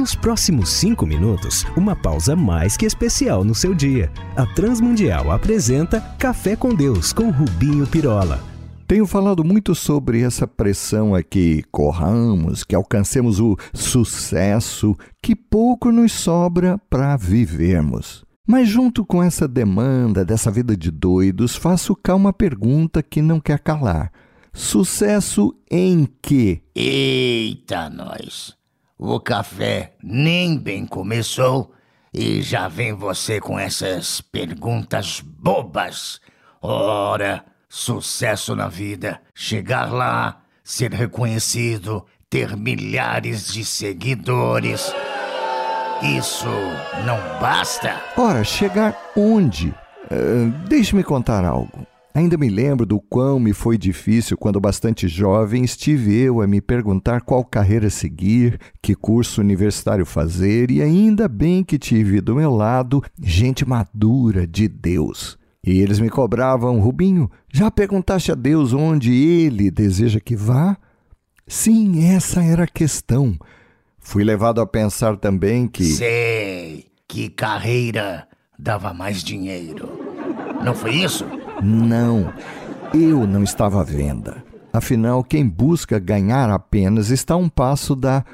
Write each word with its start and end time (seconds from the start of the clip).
Nos 0.00 0.14
próximos 0.14 0.70
cinco 0.70 1.04
minutos, 1.04 1.66
uma 1.76 1.94
pausa 1.94 2.34
mais 2.34 2.74
que 2.74 2.86
especial 2.86 3.44
no 3.44 3.54
seu 3.54 3.74
dia. 3.74 4.10
A 4.34 4.46
Transmundial 4.46 5.30
apresenta 5.30 6.00
Café 6.18 6.56
com 6.56 6.74
Deus 6.74 7.12
com 7.12 7.28
Rubinho 7.28 7.86
Pirola. 7.86 8.42
Tenho 8.86 9.06
falado 9.06 9.44
muito 9.44 9.74
sobre 9.74 10.22
essa 10.22 10.46
pressão 10.46 11.14
a 11.14 11.22
que 11.22 11.62
corramos, 11.70 12.64
que 12.64 12.74
alcancemos 12.74 13.40
o 13.40 13.58
sucesso, 13.74 14.96
que 15.22 15.36
pouco 15.36 15.92
nos 15.92 16.12
sobra 16.12 16.78
para 16.88 17.14
vivermos. 17.18 18.24
Mas, 18.48 18.70
junto 18.70 19.04
com 19.04 19.22
essa 19.22 19.46
demanda 19.46 20.24
dessa 20.24 20.50
vida 20.50 20.74
de 20.74 20.90
doidos, 20.90 21.56
faço 21.56 21.94
cá 21.94 22.14
uma 22.14 22.32
pergunta 22.32 23.02
que 23.02 23.20
não 23.20 23.38
quer 23.38 23.58
calar: 23.58 24.10
sucesso 24.50 25.54
em 25.70 26.08
quê? 26.22 26.62
Eita, 26.74 27.90
nós! 27.90 28.58
O 29.02 29.18
café 29.18 29.94
nem 30.02 30.58
bem 30.58 30.84
começou 30.84 31.72
e 32.12 32.42
já 32.42 32.68
vem 32.68 32.92
você 32.92 33.40
com 33.40 33.58
essas 33.58 34.20
perguntas 34.20 35.22
bobas. 35.24 36.20
Ora, 36.60 37.42
sucesso 37.66 38.54
na 38.54 38.68
vida, 38.68 39.18
chegar 39.34 39.90
lá, 39.90 40.42
ser 40.62 40.92
reconhecido, 40.92 42.04
ter 42.28 42.54
milhares 42.54 43.50
de 43.50 43.64
seguidores. 43.64 44.92
Isso 46.02 46.44
não 47.06 47.40
basta? 47.40 47.98
Ora, 48.18 48.44
chegar 48.44 48.94
onde? 49.16 49.68
Uh, 50.10 50.50
Deixe-me 50.68 51.02
contar 51.02 51.42
algo. 51.42 51.86
Ainda 52.12 52.36
me 52.36 52.48
lembro 52.48 52.84
do 52.84 53.00
quão 53.00 53.38
me 53.38 53.52
foi 53.52 53.78
difícil 53.78 54.36
quando 54.36 54.60
bastante 54.60 55.06
jovem 55.06 55.62
estive 55.62 56.16
eu 56.16 56.40
a 56.40 56.46
me 56.46 56.60
perguntar 56.60 57.20
qual 57.20 57.44
carreira 57.44 57.88
seguir, 57.88 58.58
que 58.82 58.96
curso 58.96 59.40
universitário 59.40 60.04
fazer, 60.04 60.72
e 60.72 60.82
ainda 60.82 61.28
bem 61.28 61.62
que 61.62 61.78
tive 61.78 62.20
do 62.20 62.34
meu 62.34 62.50
lado 62.50 63.02
gente 63.22 63.64
madura 63.64 64.44
de 64.44 64.66
Deus. 64.66 65.38
E 65.64 65.80
eles 65.80 66.00
me 66.00 66.10
cobravam, 66.10 66.80
Rubinho, 66.80 67.30
já 67.52 67.70
perguntaste 67.70 68.32
a 68.32 68.34
Deus 68.34 68.72
onde 68.72 69.12
ele 69.12 69.70
deseja 69.70 70.18
que 70.18 70.34
vá? 70.34 70.76
Sim, 71.46 72.12
essa 72.12 72.42
era 72.42 72.64
a 72.64 72.68
questão. 72.68 73.36
Fui 74.00 74.24
levado 74.24 74.60
a 74.60 74.66
pensar 74.66 75.16
também 75.16 75.68
que. 75.68 75.84
Sei 75.84 76.86
que 77.06 77.28
carreira 77.28 78.26
dava 78.58 78.94
mais 78.94 79.22
dinheiro. 79.22 79.90
Não 80.64 80.74
foi 80.74 80.94
isso? 80.94 81.24
Não, 81.62 82.32
eu 82.94 83.26
não 83.26 83.42
estava 83.42 83.80
à 83.80 83.84
venda. 83.84 84.42
Afinal, 84.72 85.22
quem 85.22 85.46
busca 85.46 85.98
ganhar 85.98 86.48
apenas 86.48 87.10
está 87.10 87.34
a 87.34 87.36
um 87.36 87.48
passo 87.48 87.94
da 87.94 88.24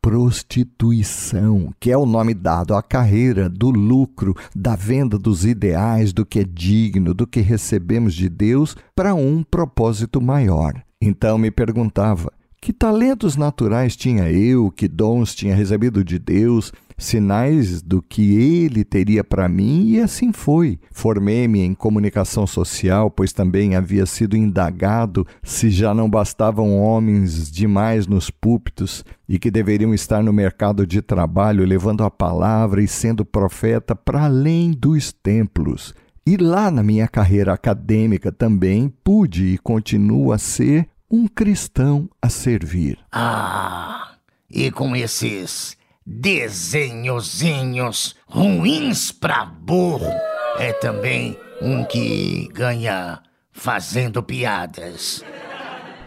prostituição, 0.00 1.72
que 1.78 1.90
é 1.90 1.96
o 1.96 2.06
nome 2.06 2.34
dado 2.34 2.74
à 2.74 2.82
carreira 2.82 3.48
do 3.48 3.70
lucro, 3.70 4.34
da 4.54 4.74
venda 4.74 5.18
dos 5.18 5.44
ideais, 5.44 6.12
do 6.12 6.24
que 6.24 6.40
é 6.40 6.44
digno, 6.44 7.14
do 7.14 7.26
que 7.26 7.40
recebemos 7.40 8.14
de 8.14 8.28
Deus 8.28 8.76
para 8.96 9.14
um 9.14 9.42
propósito 9.42 10.20
maior. 10.20 10.74
Então 11.00 11.36
me 11.36 11.50
perguntava: 11.50 12.32
que 12.60 12.72
talentos 12.72 13.36
naturais 13.36 13.96
tinha 13.96 14.30
eu, 14.30 14.70
que 14.70 14.88
dons 14.88 15.34
tinha 15.34 15.54
recebido 15.54 16.04
de 16.04 16.18
Deus, 16.18 16.72
sinais 17.04 17.82
do 17.82 18.00
que 18.00 18.34
ele 18.34 18.84
teria 18.84 19.22
para 19.22 19.48
mim, 19.48 19.90
e 19.90 20.00
assim 20.00 20.32
foi. 20.32 20.78
Formei-me 20.90 21.60
em 21.60 21.74
comunicação 21.74 22.46
social, 22.46 23.10
pois 23.10 23.32
também 23.32 23.74
havia 23.74 24.06
sido 24.06 24.36
indagado 24.36 25.26
se 25.42 25.70
já 25.70 25.92
não 25.92 26.08
bastavam 26.08 26.78
homens 26.78 27.50
demais 27.50 28.06
nos 28.06 28.30
púlpitos 28.30 29.04
e 29.28 29.38
que 29.38 29.50
deveriam 29.50 29.92
estar 29.92 30.22
no 30.22 30.32
mercado 30.32 30.86
de 30.86 31.02
trabalho 31.02 31.64
levando 31.64 32.04
a 32.04 32.10
palavra 32.10 32.82
e 32.82 32.88
sendo 32.88 33.24
profeta 33.24 33.94
para 33.94 34.24
além 34.24 34.70
dos 34.70 35.12
templos. 35.12 35.94
E 36.24 36.36
lá 36.36 36.70
na 36.70 36.82
minha 36.82 37.08
carreira 37.08 37.52
acadêmica 37.52 38.30
também 38.30 38.92
pude 39.02 39.46
e 39.46 39.58
continuo 39.58 40.32
a 40.32 40.38
ser 40.38 40.88
um 41.10 41.26
cristão 41.26 42.08
a 42.22 42.28
servir. 42.28 42.98
Ah, 43.10 44.14
e 44.48 44.70
com 44.70 44.94
esses 44.94 45.76
desenhozinhos 46.06 48.16
ruins 48.26 49.12
pra 49.12 49.44
burro, 49.44 50.10
é 50.58 50.72
também 50.72 51.36
um 51.60 51.84
que 51.84 52.48
ganha 52.52 53.20
fazendo 53.52 54.22
piadas. 54.22 55.22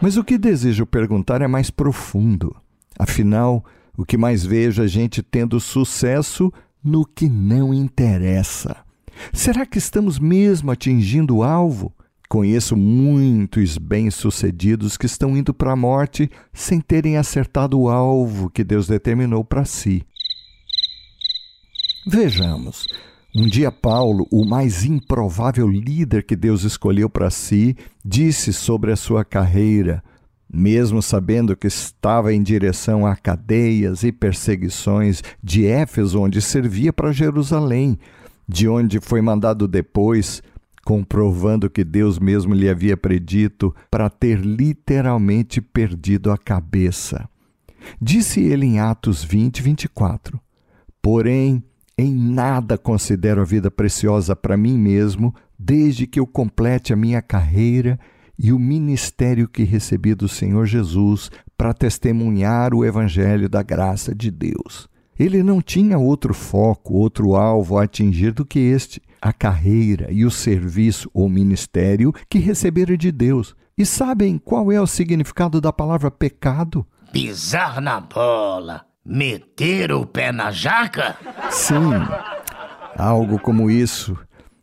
Mas 0.00 0.16
o 0.16 0.24
que 0.24 0.36
desejo 0.36 0.86
perguntar 0.86 1.42
é 1.42 1.46
mais 1.46 1.70
profundo. 1.70 2.54
Afinal, 2.98 3.64
o 3.96 4.04
que 4.04 4.18
mais 4.18 4.44
vejo 4.44 4.82
é 4.82 4.88
gente 4.88 5.22
tendo 5.22 5.58
sucesso 5.58 6.52
no 6.84 7.04
que 7.04 7.28
não 7.28 7.72
interessa. 7.72 8.76
Será 9.32 9.64
que 9.64 9.78
estamos 9.78 10.18
mesmo 10.18 10.70
atingindo 10.70 11.36
o 11.36 11.42
alvo? 11.42 11.92
Conheço 12.28 12.76
muitos 12.76 13.78
bem-sucedidos 13.78 14.96
que 14.96 15.06
estão 15.06 15.36
indo 15.36 15.54
para 15.54 15.72
a 15.72 15.76
morte 15.76 16.28
sem 16.52 16.80
terem 16.80 17.16
acertado 17.16 17.78
o 17.78 17.88
alvo 17.88 18.50
que 18.50 18.64
Deus 18.64 18.88
determinou 18.88 19.44
para 19.44 19.64
si. 19.64 20.04
Vejamos. 22.06 22.86
Um 23.34 23.46
dia, 23.46 23.70
Paulo, 23.70 24.26
o 24.32 24.44
mais 24.44 24.84
improvável 24.84 25.68
líder 25.68 26.24
que 26.24 26.34
Deus 26.34 26.62
escolheu 26.64 27.08
para 27.08 27.30
si, 27.30 27.76
disse 28.04 28.52
sobre 28.52 28.92
a 28.92 28.96
sua 28.96 29.24
carreira, 29.24 30.02
mesmo 30.50 31.02
sabendo 31.02 31.56
que 31.56 31.66
estava 31.66 32.32
em 32.32 32.42
direção 32.42 33.06
a 33.06 33.14
cadeias 33.14 34.02
e 34.02 34.10
perseguições 34.10 35.22
de 35.42 35.66
Éfeso, 35.66 36.20
onde 36.20 36.40
servia 36.40 36.92
para 36.92 37.12
Jerusalém, 37.12 37.98
de 38.48 38.68
onde 38.68 39.00
foi 39.00 39.20
mandado 39.20 39.68
depois 39.68 40.42
comprovando 40.86 41.68
que 41.68 41.82
Deus 41.82 42.16
mesmo 42.16 42.54
lhe 42.54 42.68
havia 42.68 42.96
predito 42.96 43.74
para 43.90 44.08
ter 44.08 44.38
literalmente 44.38 45.60
perdido 45.60 46.30
a 46.30 46.38
cabeça. 46.38 47.28
Disse 48.00 48.40
ele 48.40 48.66
em 48.66 48.78
Atos 48.78 49.24
20, 49.24 49.62
24: 49.62 50.40
Porém, 51.02 51.60
em 51.98 52.14
nada 52.14 52.78
considero 52.78 53.40
a 53.40 53.44
vida 53.44 53.68
preciosa 53.68 54.36
para 54.36 54.56
mim 54.56 54.78
mesmo, 54.78 55.34
desde 55.58 56.06
que 56.06 56.20
eu 56.20 56.26
complete 56.26 56.92
a 56.92 56.96
minha 56.96 57.20
carreira 57.20 57.98
e 58.38 58.52
o 58.52 58.58
ministério 58.58 59.48
que 59.48 59.64
recebi 59.64 60.14
do 60.14 60.28
Senhor 60.28 60.66
Jesus 60.66 61.32
para 61.58 61.74
testemunhar 61.74 62.72
o 62.72 62.84
Evangelho 62.84 63.48
da 63.48 63.60
graça 63.60 64.14
de 64.14 64.30
Deus. 64.30 64.88
Ele 65.18 65.42
não 65.42 65.60
tinha 65.60 65.98
outro 65.98 66.32
foco, 66.32 66.94
outro 66.94 67.34
alvo 67.34 67.76
a 67.76 67.84
atingir 67.84 68.32
do 68.32 68.46
que 68.46 68.60
este 68.60 69.02
a 69.20 69.32
carreira 69.32 70.08
e 70.10 70.24
o 70.24 70.30
serviço 70.30 71.10
ou 71.12 71.28
ministério 71.28 72.12
que 72.28 72.38
receberam 72.38 72.96
de 72.96 73.10
Deus. 73.10 73.54
E 73.78 73.84
sabem 73.84 74.38
qual 74.38 74.72
é 74.72 74.80
o 74.80 74.86
significado 74.86 75.60
da 75.60 75.72
palavra 75.72 76.10
pecado? 76.10 76.86
Pisar 77.12 77.80
na 77.80 78.00
bola, 78.00 78.86
meter 79.04 79.92
o 79.92 80.06
pé 80.06 80.32
na 80.32 80.50
jaca? 80.50 81.16
Sim, 81.50 81.92
algo 82.96 83.38
como 83.38 83.70
isso. 83.70 84.16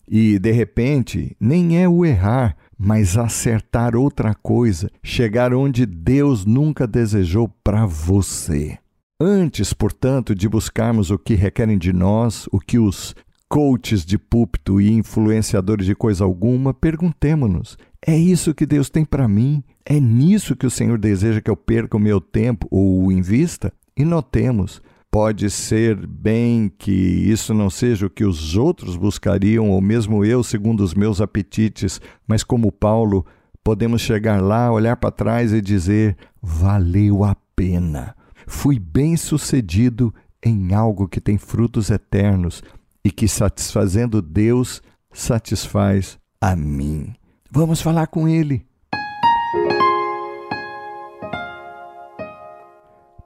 E, 0.08 0.38
de 0.38 0.52
repente, 0.52 1.36
nem 1.40 1.82
é 1.82 1.88
o 1.88 2.06
errar, 2.06 2.56
mas 2.78 3.18
acertar 3.18 3.96
outra 3.96 4.34
coisa, 4.34 4.90
chegar 5.02 5.54
onde 5.54 5.86
Deus 5.86 6.46
nunca 6.46 6.86
desejou 6.86 7.48
para 7.64 7.86
você. 7.86 8.78
Antes, 9.20 9.74
portanto, 9.74 10.36
de 10.36 10.50
buscarmos 10.50 11.10
o 11.10 11.18
que 11.18 11.36
requerem 11.36 11.78
de 11.78 11.94
nós, 11.94 12.48
o 12.52 12.60
que 12.60 12.78
os 12.78 13.16
coaches 13.54 14.04
de 14.04 14.18
púlpito 14.18 14.82
e 14.82 14.92
influenciadores 14.92 15.86
de 15.86 15.94
coisa 15.94 16.24
alguma, 16.24 16.74
perguntemos-nos: 16.74 17.78
é 18.04 18.18
isso 18.18 18.52
que 18.52 18.66
Deus 18.66 18.90
tem 18.90 19.06
para 19.06 19.28
mim? 19.28 19.64
É 19.86 20.00
nisso 20.00 20.56
que 20.56 20.66
o 20.66 20.72
Senhor 20.72 20.98
deseja 20.98 21.40
que 21.40 21.52
eu 21.52 21.56
perca 21.56 21.96
o 21.96 22.00
meu 22.00 22.20
tempo 22.20 22.68
ou 22.72 23.06
o 23.06 23.12
invista? 23.12 23.72
E 23.96 24.04
notemos, 24.04 24.82
pode 25.12 25.52
ser 25.52 25.96
bem 26.08 26.68
que 26.80 26.92
isso 26.92 27.54
não 27.54 27.70
seja 27.70 28.08
o 28.08 28.10
que 28.10 28.26
os 28.26 28.56
outros 28.56 28.96
buscariam, 28.96 29.70
ou 29.70 29.80
mesmo 29.80 30.26
eu, 30.26 30.44
segundo 30.44 30.84
os 30.84 30.96
meus 30.96 31.22
apetites, 31.22 32.02
mas 32.28 32.44
como 32.44 32.72
Paulo, 32.72 33.24
podemos 33.64 34.02
chegar 34.02 34.42
lá, 34.42 34.72
olhar 34.72 34.96
para 34.98 35.12
trás 35.12 35.54
e 35.54 35.62
dizer: 35.62 36.18
valeu 36.42 37.24
a 37.24 37.36
pena. 37.56 38.16
Fui 38.48 38.80
bem 38.80 39.16
sucedido 39.16 40.12
em 40.44 40.74
algo 40.74 41.08
que 41.08 41.22
tem 41.22 41.38
frutos 41.38 41.92
eternos 41.92 42.64
e 43.04 43.12
que, 43.12 43.28
satisfazendo 43.28 44.22
Deus, 44.22 44.82
satisfaz 45.12 46.18
a 46.40 46.56
mim. 46.56 47.14
Vamos 47.52 47.82
falar 47.82 48.08
com 48.08 48.28
Ele. 48.28 48.66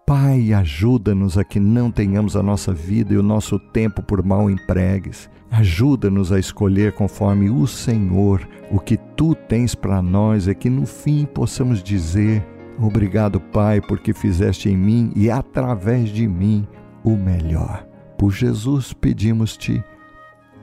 Pai, 0.06 0.53
ajuda-nos 0.53 1.38
a 1.38 1.44
que 1.44 1.59
não 1.59 1.91
tenhamos 1.91 2.35
a 2.35 2.44
nossa 2.44 2.74
vida 2.74 3.13
e 3.13 3.18
o 3.18 3.24
nosso 3.24 3.59
tempo 3.59 4.01
por 4.01 4.24
mal 4.24 4.50
empregues. 4.50 5.29
Ajuda-nos 5.51 6.31
a 6.31 6.39
escolher 6.39 6.94
conforme 6.94 7.50
o 7.50 7.65
Senhor 7.68 8.47
o 8.71 8.79
que 8.79 8.97
tu 8.97 9.33
tens 9.33 9.75
para 9.75 10.01
nós 10.01 10.47
e 10.47 10.56
que 10.56 10.69
no 10.69 10.85
fim 10.85 11.25
possamos 11.25 11.81
dizer: 11.81 12.45
Obrigado, 12.79 13.39
Pai, 13.39 13.81
porque 13.81 14.13
fizeste 14.13 14.69
em 14.69 14.77
mim 14.77 15.12
e 15.15 15.29
através 15.29 16.09
de 16.09 16.27
mim 16.27 16.68
o 17.03 17.15
melhor. 17.15 17.87
Por 18.18 18.31
Jesus 18.31 18.94
pedimos-te. 18.94 19.84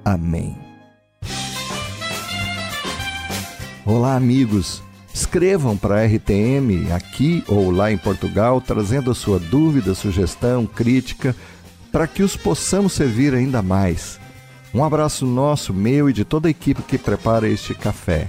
Amém. 0.04 0.56
Olá, 3.86 4.16
amigos. 4.16 4.82
Escrevam 5.12 5.76
para 5.76 6.00
a 6.00 6.04
RTM 6.04 6.90
aqui 6.92 7.44
ou 7.46 7.70
lá 7.70 7.92
em 7.92 7.96
Portugal, 7.96 8.60
trazendo 8.60 9.12
a 9.12 9.14
sua 9.14 9.38
dúvida, 9.38 9.94
sugestão, 9.94 10.66
crítica, 10.66 11.36
para 11.92 12.08
que 12.08 12.24
os 12.24 12.36
possamos 12.36 12.92
servir 12.92 13.32
ainda 13.32 13.62
mais. 13.62 14.18
Um 14.74 14.82
abraço 14.82 15.24
nosso, 15.24 15.72
meu 15.72 16.10
e 16.10 16.12
de 16.12 16.24
toda 16.24 16.48
a 16.48 16.50
equipe 16.50 16.82
que 16.82 16.98
prepara 16.98 17.48
este 17.48 17.72
café. 17.74 18.28